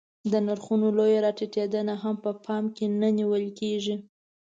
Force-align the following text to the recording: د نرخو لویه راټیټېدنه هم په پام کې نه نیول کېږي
د 0.31 0.33
نرخو 0.45 0.73
لویه 0.97 1.19
راټیټېدنه 1.25 1.93
هم 2.03 2.15
په 2.23 2.31
پام 2.45 2.63
کې 2.75 2.85
نه 3.01 3.09
نیول 3.17 3.45
کېږي 3.59 3.95